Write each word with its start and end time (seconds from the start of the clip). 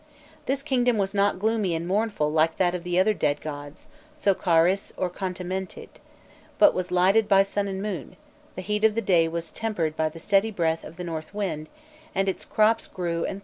This 0.47 0.63
kingdom 0.63 0.97
was 0.97 1.13
not 1.13 1.37
gloomy 1.37 1.75
and 1.75 1.87
mournful 1.87 2.31
like 2.31 2.57
that 2.57 2.73
of 2.73 2.83
the 2.83 2.97
other 2.99 3.13
dead 3.13 3.39
gods, 3.39 3.85
Sokaris 4.17 4.91
or 4.97 5.11
Khontamentît, 5.11 5.99
but 6.57 6.73
was 6.73 6.89
lighted 6.89 7.27
by 7.27 7.43
sun 7.43 7.67
and 7.67 7.83
moon; 7.83 8.15
the 8.55 8.63
heat 8.63 8.83
of 8.83 8.95
the 8.95 9.01
day 9.03 9.27
was 9.27 9.51
tempered 9.51 9.95
by 9.95 10.09
the 10.09 10.17
steady 10.17 10.49
breath 10.49 10.83
of 10.83 10.97
the 10.97 11.03
north 11.03 11.35
wind, 11.35 11.69
and 12.15 12.27
its 12.27 12.45
crops 12.45 12.87
grew 12.87 13.09
and 13.09 13.15
throve 13.15 13.19
abundantly. 13.25 13.39